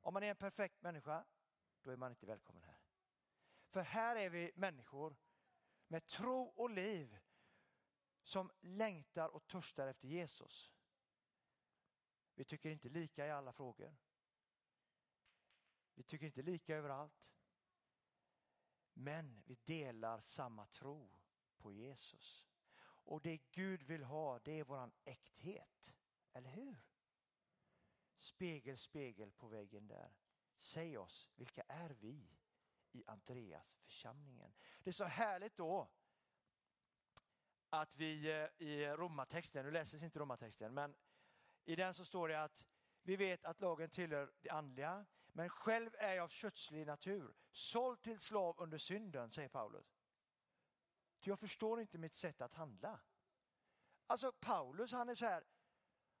Om 0.00 0.14
man 0.14 0.22
är 0.22 0.30
en 0.30 0.36
perfekt 0.36 0.82
människa, 0.82 1.24
då 1.82 1.90
är 1.90 1.96
man 1.96 2.12
inte 2.12 2.26
välkommen 2.26 2.62
här. 2.62 2.80
För 3.68 3.82
här 3.82 4.16
är 4.16 4.30
vi 4.30 4.52
människor 4.54 5.16
med 5.88 6.06
tro 6.06 6.42
och 6.42 6.70
liv 6.70 7.18
som 8.22 8.50
längtar 8.60 9.28
och 9.28 9.46
törstar 9.46 9.86
efter 9.86 10.08
Jesus. 10.08 10.72
Vi 12.34 12.44
tycker 12.44 12.70
inte 12.70 12.88
lika 12.88 13.26
i 13.26 13.30
alla 13.30 13.52
frågor. 13.52 13.96
Vi 15.94 16.02
tycker 16.02 16.26
inte 16.26 16.42
lika 16.42 16.76
överallt. 16.76 17.34
Men 18.92 19.42
vi 19.46 19.54
delar 19.54 20.20
samma 20.20 20.66
tro 20.66 21.10
på 21.58 21.72
Jesus. 21.72 22.46
Och 23.04 23.20
det 23.20 23.40
Gud 23.50 23.82
vill 23.82 24.04
ha, 24.04 24.38
det 24.38 24.58
är 24.58 24.64
våran 24.64 24.92
äkthet. 25.04 25.94
Eller 26.32 26.50
hur? 26.50 26.76
Spegel, 28.18 28.78
spegel 28.78 29.32
på 29.32 29.46
väggen 29.46 29.86
där. 29.86 30.14
Säg 30.56 30.98
oss, 30.98 31.30
vilka 31.34 31.62
är 31.62 31.90
vi 31.90 32.38
i 32.92 33.04
Andreas 33.06 33.76
församlingen? 33.76 34.54
Det 34.82 34.90
är 34.90 34.94
så 34.94 35.04
härligt 35.04 35.56
då 35.56 35.90
att 37.72 37.96
vi 37.96 38.30
eh, 38.30 38.66
i 38.66 38.86
romartexten, 38.86 39.64
nu 39.64 39.70
läses 39.70 40.02
inte 40.02 40.18
romartexten, 40.18 40.74
men 40.74 40.94
i 41.64 41.76
den 41.76 41.94
så 41.94 42.04
står 42.04 42.28
det 42.28 42.42
att 42.42 42.66
vi 43.02 43.16
vet 43.16 43.44
att 43.44 43.60
lagen 43.60 43.90
tillhör 43.90 44.32
det 44.40 44.50
andliga, 44.50 45.06
men 45.26 45.48
själv 45.48 45.90
är 45.98 46.14
jag 46.14 46.24
av 46.24 46.28
kötslig 46.28 46.86
natur, 46.86 47.34
såld 47.52 48.02
till 48.02 48.20
slav 48.20 48.54
under 48.58 48.78
synden, 48.78 49.30
säger 49.30 49.48
Paulus. 49.48 49.96
Ty 51.20 51.30
jag 51.30 51.38
förstår 51.38 51.80
inte 51.80 51.98
mitt 51.98 52.14
sätt 52.14 52.40
att 52.40 52.54
handla. 52.54 53.00
Alltså 54.06 54.32
Paulus, 54.32 54.92
han 54.92 55.08
är 55.08 55.14
så 55.14 55.24
här, 55.24 55.44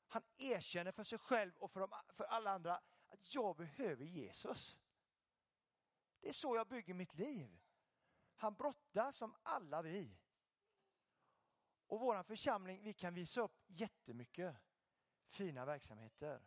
han 0.06 0.22
erkänner 0.38 0.92
för 0.92 1.04
sig 1.04 1.18
själv 1.18 1.52
och 1.56 1.70
för, 1.70 1.80
de, 1.80 1.90
för 2.14 2.24
alla 2.24 2.50
andra 2.50 2.80
att 3.08 3.34
jag 3.34 3.56
behöver 3.56 4.04
Jesus. 4.04 4.78
Det 6.20 6.28
är 6.28 6.32
så 6.32 6.56
jag 6.56 6.68
bygger 6.68 6.94
mitt 6.94 7.14
liv. 7.14 7.60
Han 8.34 8.54
brottas 8.54 9.16
som 9.16 9.34
alla 9.42 9.82
vi. 9.82 10.21
Och 11.92 12.00
vår 12.00 12.22
församling, 12.22 12.82
vi 12.82 12.92
kan 12.92 13.14
visa 13.14 13.40
upp 13.40 13.62
jättemycket 13.66 14.56
fina 15.26 15.64
verksamheter. 15.64 16.42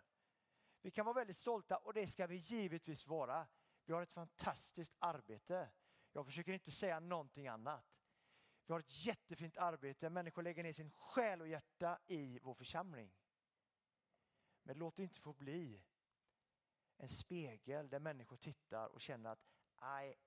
Vi 0.82 0.92
kan 0.92 1.06
vara 1.06 1.14
väldigt 1.14 1.38
stolta 1.38 1.78
och 1.78 1.94
det 1.94 2.08
ska 2.08 2.28
vi 2.28 2.36
givetvis 2.36 3.08
vara. 3.08 3.48
Vi 3.86 3.94
har 3.94 4.02
ett 4.02 4.14
fantastiskt 4.14 4.96
arbete. 5.00 5.70
Jag 6.12 6.26
försöker 6.26 6.54
inte 6.54 6.72
säga 6.72 7.00
någonting 7.00 7.48
annat. 7.48 7.86
Vi 8.66 8.74
har 8.74 8.80
ett 8.80 9.06
jättefint 9.06 9.58
arbete. 9.58 10.10
Människor 10.10 10.44
lägger 10.44 10.64
ner 10.64 10.74
sin 10.74 10.92
själ 10.92 11.42
och 11.42 11.48
hjärta 11.48 12.00
i 12.08 12.40
vår 12.40 12.54
församling. 12.54 13.14
Men 14.64 14.78
låt 14.78 14.96
det 14.96 15.04
inte 15.04 15.20
få 15.20 15.34
bli 15.34 15.84
en 16.98 17.10
spegel 17.10 17.90
där 17.90 18.00
människor 18.00 18.38
tittar 18.38 18.88
och 18.88 19.02
känner 19.02 19.30
att 19.30 19.46
nej, 19.82 20.20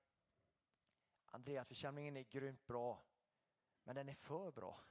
Andreasförsamlingen 1.25 2.17
är 2.17 2.23
grymt 2.23 2.65
bra, 2.65 3.03
men 3.83 3.95
den 3.95 4.09
är 4.09 4.15
för 4.15 4.51
bra. 4.51 4.83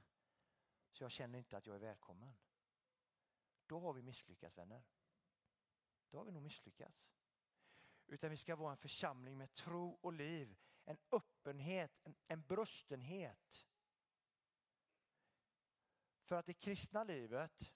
Så 0.91 1.03
jag 1.03 1.11
känner 1.11 1.39
inte 1.39 1.57
att 1.57 1.67
jag 1.67 1.75
är 1.75 1.79
välkommen. 1.79 2.37
Då 3.65 3.79
har 3.79 3.93
vi 3.93 4.01
misslyckats 4.01 4.57
vänner. 4.57 4.83
Då 6.09 6.17
har 6.17 6.25
vi 6.25 6.31
nog 6.31 6.43
misslyckats. 6.43 7.11
Utan 8.07 8.29
vi 8.29 8.37
ska 8.37 8.55
vara 8.55 8.71
en 8.71 8.77
församling 8.77 9.37
med 9.37 9.53
tro 9.53 9.99
och 10.01 10.13
liv, 10.13 10.57
en 10.85 10.97
öppenhet, 11.11 11.99
en, 12.03 12.15
en 12.27 12.41
bröstenhet. 12.41 13.67
För 16.21 16.35
att 16.35 16.45
det 16.45 16.53
kristna 16.53 17.03
livet, 17.03 17.73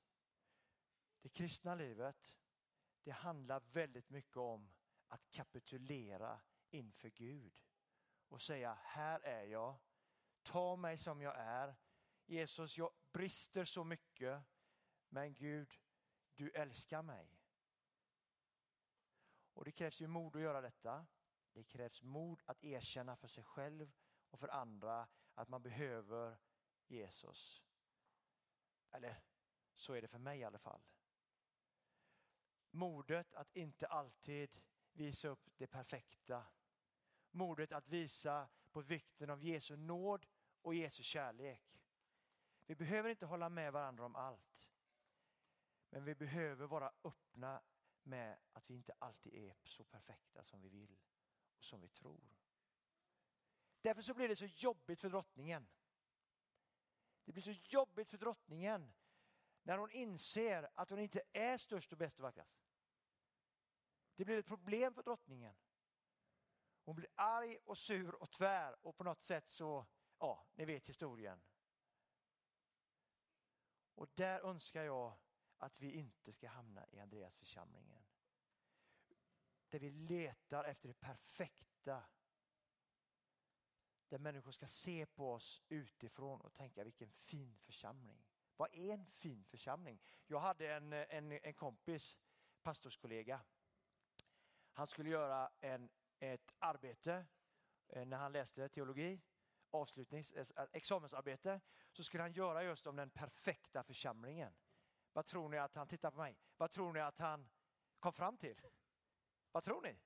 det 1.22 1.30
kristna 1.30 1.76
livet, 1.76 2.38
det 3.04 3.12
handlar 3.12 3.60
väldigt 3.60 4.10
mycket 4.10 4.38
om 4.38 4.74
att 5.08 5.30
kapitulera 5.30 6.42
inför 6.70 7.10
Gud 7.10 7.64
och 8.28 8.42
säga, 8.42 8.78
här 8.82 9.20
är 9.20 9.44
jag, 9.44 9.80
ta 10.42 10.76
mig 10.76 10.98
som 10.98 11.22
jag 11.22 11.36
är. 11.38 11.76
Jesus, 12.26 12.78
jag 12.78 12.92
brister 13.14 13.66
så 13.66 13.84
mycket, 13.84 14.44
men 15.10 15.34
Gud, 15.34 15.80
du 16.36 16.50
älskar 16.50 17.02
mig. 17.02 17.40
Och 19.54 19.66
det 19.66 19.72
krävs 19.72 20.02
ju 20.02 20.08
mod 20.08 20.36
att 20.36 20.42
göra 20.42 20.62
detta. 20.62 21.06
Det 21.54 21.64
krävs 21.64 22.02
mod 22.02 22.42
att 22.46 22.64
erkänna 22.64 23.16
för 23.16 23.28
sig 23.28 23.44
själv 23.44 23.92
och 24.30 24.40
för 24.40 24.48
andra 24.48 25.08
att 25.34 25.50
man 25.50 25.62
behöver 25.62 26.38
Jesus. 26.88 27.64
Eller 28.92 29.24
så 29.76 29.94
är 29.94 30.02
det 30.02 30.08
för 30.08 30.18
mig 30.18 30.40
i 30.40 30.44
alla 30.44 30.60
fall. 30.60 30.82
Modet 32.72 33.34
att 33.34 33.56
inte 33.56 33.88
alltid 33.88 34.62
visa 34.92 35.28
upp 35.28 35.50
det 35.58 35.68
perfekta. 35.68 36.46
Modet 37.32 37.72
att 37.72 37.88
visa 37.88 38.50
på 38.72 38.82
vikten 38.82 39.30
av 39.30 39.44
Jesu 39.44 39.76
nåd 39.76 40.26
och 40.62 40.76
Jesu 40.76 41.04
kärlek. 41.04 41.83
Vi 42.66 42.76
behöver 42.76 43.10
inte 43.10 43.26
hålla 43.26 43.50
med 43.50 43.74
varandra 43.74 44.06
om 44.06 44.16
allt. 44.16 44.72
Men 45.90 46.04
vi 46.04 46.16
behöver 46.16 46.68
vara 46.68 46.92
öppna 47.04 47.62
med 48.04 48.40
att 48.54 48.70
vi 48.70 48.74
inte 48.74 48.94
alltid 49.00 49.34
är 49.34 49.56
så 49.64 49.84
perfekta 49.84 50.44
som 50.44 50.62
vi 50.62 50.70
vill 50.70 51.00
och 51.58 51.64
som 51.64 51.82
vi 51.82 51.90
tror. 51.90 52.22
Därför 53.82 54.02
så 54.02 54.14
blir 54.14 54.28
det 54.28 54.36
så 54.36 54.46
jobbigt 54.46 55.02
för 55.02 55.10
drottningen. 55.10 55.68
Det 57.26 57.32
blir 57.32 57.44
så 57.44 57.52
jobbigt 57.52 58.10
för 58.10 58.18
drottningen 58.18 58.94
när 59.64 59.78
hon 59.78 59.92
inser 59.92 60.70
att 60.74 60.90
hon 60.90 61.00
inte 61.00 61.22
är 61.34 61.58
störst 61.58 61.92
och 61.92 61.98
bäst 61.98 62.20
och 62.20 62.24
vackrast. 62.24 62.64
Det 64.16 64.26
blir 64.26 64.40
ett 64.40 64.46
problem 64.46 64.94
för 64.94 65.04
drottningen. 65.04 65.56
Hon 66.86 66.96
blir 66.96 67.10
arg 67.16 67.58
och 67.66 67.78
sur 67.78 68.16
och 68.16 68.32
tvär 68.32 68.86
och 68.86 68.98
på 68.98 69.04
något 69.04 69.22
sätt 69.22 69.50
så, 69.50 69.86
ja, 70.20 70.46
ni 70.56 70.66
vet 70.66 70.90
historien. 70.90 71.42
Och 73.96 74.10
där 74.16 74.40
önskar 74.40 74.84
jag 74.84 75.18
att 75.58 75.80
vi 75.80 75.92
inte 75.92 76.32
ska 76.32 76.50
hamna 76.50 76.86
i 76.92 77.00
Andreas 77.00 77.36
församlingen. 77.36 78.04
Där 79.70 79.80
vi 79.80 79.90
letar 79.90 80.64
efter 80.64 80.88
det 80.88 81.00
perfekta. 81.00 82.04
Där 84.08 84.20
människor 84.20 84.52
ska 84.52 84.68
se 84.68 85.06
på 85.06 85.34
oss 85.34 85.62
utifrån 85.70 86.42
och 86.42 86.54
tänka 86.54 86.84
vilken 86.84 87.12
fin 87.12 87.56
församling. 87.56 88.26
Vad 88.56 88.74
är 88.74 88.94
en 88.94 89.06
fin 89.06 89.44
församling? 89.44 90.02
Jag 90.28 90.40
hade 90.40 90.74
en, 90.74 90.94
en, 90.94 91.32
en 91.32 91.54
kompis, 91.54 92.20
pastorskollega. 92.62 93.42
Han 94.72 94.88
skulle 94.88 95.10
göra 95.10 95.52
en, 95.60 95.90
ett 96.20 96.52
arbete 96.60 97.26
eh, 97.88 98.06
när 98.06 98.18
han 98.18 98.32
läste 98.32 98.70
teologi 98.70 99.22
avslutnings, 99.74 100.32
eh, 100.32 100.46
eh, 100.58 100.70
examensarbete 100.74 101.62
så 101.92 102.04
skulle 102.04 102.24
han 102.24 102.34
göra 102.34 102.64
just 102.64 102.88
om 102.88 102.96
den 102.96 103.10
perfekta 103.10 103.84
församlingen. 103.84 104.54
Vad 105.14 105.26
tror 105.26 105.50
ni 105.50 105.58
att 105.58 105.76
han, 105.76 105.88
tittar 105.88 106.12
på 106.12 106.18
mig, 106.18 106.38
vad 106.58 106.72
tror 106.72 106.94
ni 106.94 107.00
att 107.00 107.20
han 107.20 107.50
kom 108.00 108.14
fram 108.14 108.38
till? 108.38 108.62
Vad 109.52 109.64
tror 109.64 109.82
ni? 109.82 110.00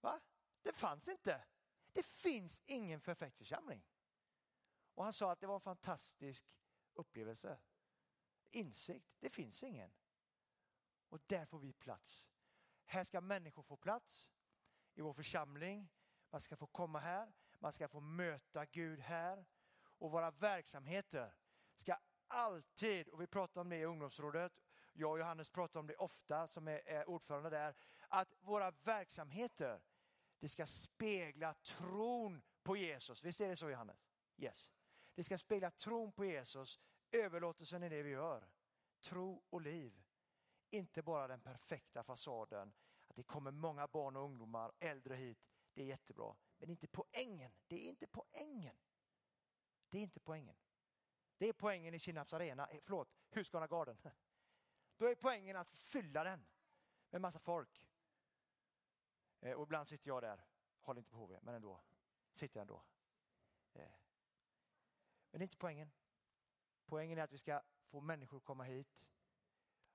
Va? 0.00 0.20
Det 0.62 0.72
fanns 0.72 1.08
inte. 1.08 1.44
Det 1.92 2.06
finns 2.06 2.62
ingen 2.66 3.00
perfekt 3.00 3.36
församling. 3.36 3.84
Och 4.94 5.04
han 5.04 5.12
sa 5.12 5.32
att 5.32 5.40
det 5.40 5.46
var 5.46 5.54
en 5.54 5.60
fantastisk 5.60 6.44
upplevelse. 6.94 7.60
Insikt, 8.50 9.16
det 9.20 9.30
finns 9.30 9.62
ingen. 9.62 9.90
Och 11.08 11.20
där 11.26 11.44
får 11.44 11.58
vi 11.58 11.72
plats. 11.72 12.30
Här 12.84 13.04
ska 13.04 13.20
människor 13.20 13.62
få 13.62 13.76
plats 13.76 14.32
i 14.94 15.00
vår 15.00 15.12
församling. 15.12 15.88
Man 16.34 16.40
ska 16.40 16.56
få 16.56 16.66
komma 16.66 16.98
här, 16.98 17.32
man 17.58 17.72
ska 17.72 17.88
få 17.88 18.00
möta 18.00 18.64
Gud 18.64 19.00
här. 19.00 19.46
Och 19.98 20.10
våra 20.10 20.30
verksamheter 20.30 21.34
ska 21.74 21.96
alltid, 22.28 23.08
och 23.08 23.20
vi 23.20 23.26
pratar 23.26 23.60
om 23.60 23.68
det 23.68 23.76
i 23.76 23.84
ungdomsrådet, 23.84 24.52
jag 24.92 25.10
och 25.10 25.18
Johannes 25.18 25.50
pratar 25.50 25.80
om 25.80 25.86
det 25.86 25.96
ofta 25.96 26.46
som 26.46 26.68
är, 26.68 27.08
ordförande 27.08 27.50
där, 27.50 27.74
att 28.08 28.34
våra 28.40 28.70
verksamheter, 28.70 29.82
det 30.38 30.48
ska 30.48 30.66
spegla 30.66 31.54
tron 31.54 32.42
på 32.62 32.76
Jesus. 32.76 33.24
Visst 33.24 33.40
är 33.40 33.48
det 33.48 33.56
så 33.56 33.70
Johannes? 33.70 34.06
Yes. 34.36 34.72
Det 35.14 35.24
ska 35.24 35.38
spegla 35.38 35.70
tron 35.70 36.12
på 36.12 36.24
Jesus, 36.24 36.80
överlåtelsen 37.10 37.82
i 37.82 37.88
det 37.88 38.02
vi 38.02 38.10
gör. 38.10 38.48
Tro 39.00 39.42
och 39.50 39.60
liv. 39.60 40.02
Inte 40.70 41.02
bara 41.02 41.28
den 41.28 41.40
perfekta 41.40 42.02
fasaden, 42.02 42.72
att 43.06 43.16
det 43.16 43.22
kommer 43.22 43.50
många 43.50 43.86
barn 43.86 44.16
och 44.16 44.24
ungdomar, 44.24 44.72
äldre 44.80 45.14
hit. 45.14 45.38
Det 45.74 45.82
är 45.82 45.86
jättebra. 45.86 46.36
Men 46.58 46.70
inte 46.70 46.86
poängen. 46.86 47.52
Det 47.66 47.74
är 47.74 47.88
inte 47.88 48.06
poängen. 48.06 48.76
Det 49.88 49.98
är 49.98 50.02
inte 50.02 50.20
poängen. 50.20 50.56
Det 51.38 51.48
är 51.48 51.52
poängen 51.52 51.94
i 51.94 51.98
Kinnarps 51.98 52.32
arena, 52.32 52.66
eh, 52.66 52.80
förlåt, 52.82 53.14
Husqvarna 53.30 53.66
Garden. 53.66 53.98
Då 54.96 55.06
är 55.06 55.14
poängen 55.14 55.56
att 55.56 55.70
fylla 55.70 56.24
den 56.24 56.46
med 57.10 57.20
massa 57.20 57.38
folk. 57.38 57.86
Eh, 59.40 59.52
och 59.52 59.62
ibland 59.62 59.88
sitter 59.88 60.08
jag 60.08 60.22
där, 60.22 60.46
håller 60.80 60.98
inte 60.98 61.10
på 61.10 61.16
HV, 61.16 61.38
men 61.42 61.54
ändå. 61.54 61.80
Sitter 62.34 62.60
jag 62.60 62.62
ändå. 62.62 62.82
Eh. 63.72 63.92
Men 65.30 65.38
det 65.38 65.42
är 65.42 65.42
inte 65.42 65.56
poängen. 65.56 65.92
Poängen 66.86 67.18
är 67.18 67.22
att 67.22 67.32
vi 67.32 67.38
ska 67.38 67.62
få 67.84 68.00
människor 68.00 68.36
att 68.36 68.44
komma 68.44 68.64
hit 68.64 69.10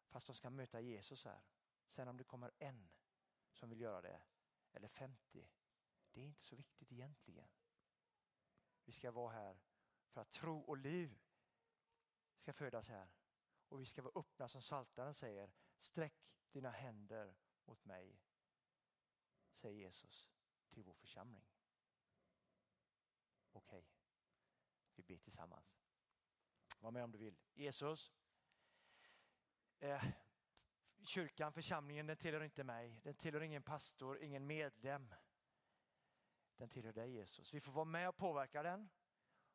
fast 0.08 0.28
de 0.28 0.36
ska 0.36 0.50
möta 0.50 0.82
Jesus 0.82 1.26
här. 1.26 1.42
Sen 1.88 2.08
om 2.08 2.18
det 2.18 2.24
kommer 2.24 2.52
en 2.58 2.90
som 3.52 3.70
vill 3.70 3.82
göra 3.82 4.02
det, 4.02 4.22
eller 4.72 4.88
50, 4.88 5.50
det 6.20 6.26
är 6.26 6.28
inte 6.28 6.44
så 6.44 6.56
viktigt 6.56 6.92
egentligen. 6.92 7.48
Vi 8.86 8.92
ska 8.92 9.12
vara 9.12 9.32
här 9.32 9.60
för 10.08 10.22
att 10.22 10.32
tro 10.32 10.60
och 10.60 10.78
liv 10.78 11.20
ska 12.38 12.54
födas 12.54 12.90
här. 12.90 13.10
Och 13.68 13.82
vi 13.82 13.86
ska 13.86 14.02
vara 14.02 14.20
öppna 14.20 14.48
som 14.48 14.62
Saltaren 14.62 15.14
säger. 15.14 15.54
Sträck 15.80 16.36
dina 16.52 16.70
händer 16.70 17.36
mot 17.66 17.86
mig, 17.86 18.22
säger 19.52 19.78
Jesus 19.78 20.32
till 20.70 20.84
vår 20.84 20.94
församling. 20.94 21.46
Okej, 23.52 23.80
okay. 23.80 23.90
vi 24.96 25.04
ber 25.04 25.18
tillsammans. 25.18 25.80
Var 26.80 26.92
med 26.92 27.04
om 27.04 27.12
du 27.12 27.18
vill. 27.18 27.38
Jesus, 27.54 28.14
eh, 29.80 30.04
kyrkan, 31.02 31.54
församlingen, 31.54 32.08
den 32.08 32.18
tillhör 32.18 32.44
inte 32.44 32.64
mig. 32.64 33.00
Den 33.04 33.16
tillhör 33.16 33.42
ingen 33.42 33.64
pastor, 33.64 34.20
ingen 34.20 34.48
medlem. 34.48 35.14
Den 36.60 36.70
tillhör 36.70 36.94
dig 36.94 37.12
Jesus. 37.12 37.54
Vi 37.54 37.60
får 37.60 37.72
vara 37.72 37.86
med 37.86 38.10
och 38.10 38.18
påverka 38.18 38.64
den. 38.64 38.90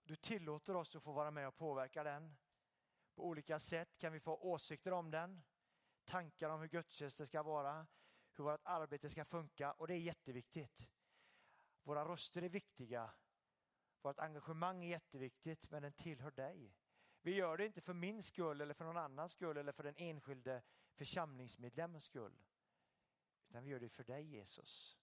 Du 0.04 0.16
tillåter 0.16 0.76
oss 0.76 0.96
att 0.96 1.02
få 1.02 1.12
vara 1.12 1.30
med 1.30 1.48
och 1.48 1.56
påverka 1.56 2.04
den. 2.04 2.36
På 3.14 3.26
olika 3.26 3.58
sätt 3.58 3.96
kan 3.96 4.12
vi 4.12 4.20
få 4.20 4.36
åsikter 4.36 4.92
om 4.92 5.10
den, 5.10 5.42
tankar 6.04 6.50
om 6.50 6.60
hur 6.60 6.68
gudstjänster 6.68 7.24
ska 7.24 7.42
vara, 7.42 7.86
hur 8.36 8.44
vårt 8.44 8.60
arbete 8.64 9.10
ska 9.10 9.24
funka 9.24 9.72
och 9.72 9.86
det 9.86 9.94
är 9.94 9.98
jätteviktigt. 9.98 10.90
Våra 11.82 12.04
röster 12.04 12.42
är 12.42 12.48
viktiga, 12.48 13.10
vårt 14.02 14.18
engagemang 14.18 14.84
är 14.84 14.88
jätteviktigt 14.88 15.70
men 15.70 15.82
den 15.82 15.92
tillhör 15.92 16.30
dig. 16.30 16.74
Vi 17.22 17.34
gör 17.34 17.56
det 17.56 17.66
inte 17.66 17.80
för 17.80 17.94
min 17.94 18.22
skull 18.22 18.60
eller 18.60 18.74
för 18.74 18.84
någon 18.84 18.96
annans 18.96 19.32
skull 19.32 19.56
eller 19.56 19.72
för 19.72 19.82
den 19.82 19.96
enskilde 19.96 20.62
församlingsmedlemmens 20.94 22.04
skull. 22.04 22.42
Utan 23.48 23.64
vi 23.64 23.70
gör 23.70 23.80
det 23.80 23.88
för 23.88 24.04
dig 24.04 24.24
Jesus. 24.24 24.98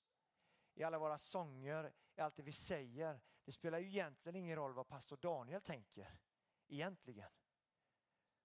I 0.81 0.83
alla 0.83 0.99
våra 0.99 1.17
sånger, 1.17 1.93
i 2.15 2.21
allt 2.21 2.35
det 2.35 2.43
vi 2.43 2.51
säger. 2.51 3.21
Det 3.43 3.51
spelar 3.51 3.79
ju 3.79 3.87
egentligen 3.87 4.35
ingen 4.35 4.55
roll 4.55 4.73
vad 4.73 4.87
pastor 4.87 5.17
Daniel 5.17 5.61
tänker. 5.61 6.19
Egentligen. 6.67 7.31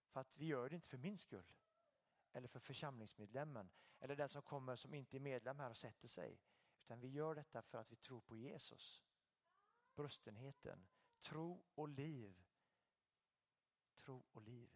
För 0.08 0.20
att 0.20 0.36
vi 0.36 0.46
gör 0.46 0.68
det 0.68 0.74
inte 0.74 0.88
för 0.88 0.98
min 0.98 1.18
skull. 1.18 1.52
Eller 2.32 2.48
för 2.48 2.60
församlingsmedlemmen. 2.60 3.70
Eller 3.98 4.16
den 4.16 4.28
som 4.28 4.42
kommer 4.42 4.76
som 4.76 4.94
inte 4.94 5.16
är 5.16 5.20
medlem 5.20 5.58
här 5.58 5.70
och 5.70 5.76
sätter 5.76 6.08
sig. 6.08 6.40
Utan 6.80 7.00
vi 7.00 7.08
gör 7.08 7.34
detta 7.34 7.62
för 7.62 7.78
att 7.78 7.92
vi 7.92 7.96
tror 7.96 8.20
på 8.20 8.36
Jesus. 8.36 9.04
Brustenheten, 9.94 10.86
tro 11.18 11.64
och 11.74 11.88
liv. 11.88 12.42
Tro 13.94 14.24
och 14.32 14.42
liv. 14.42 14.75